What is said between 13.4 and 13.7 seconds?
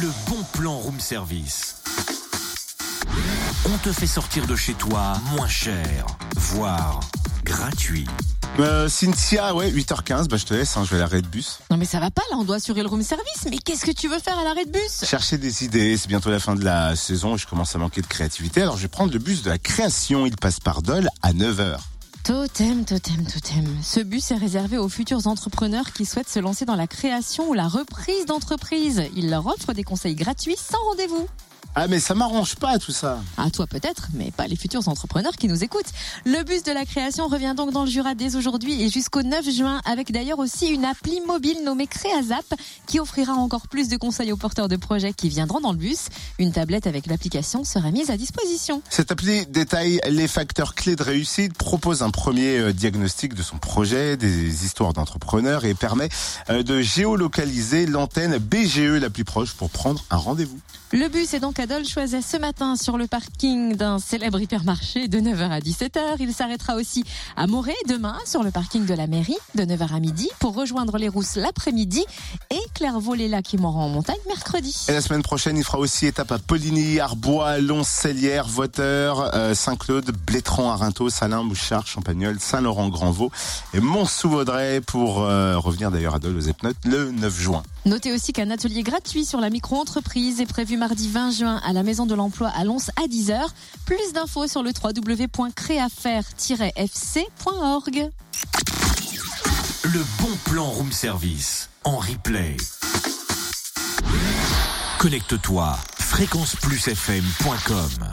mais